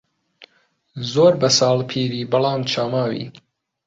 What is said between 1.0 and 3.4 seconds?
زۆر بە ساڵ پیری بەڵام چا ماوی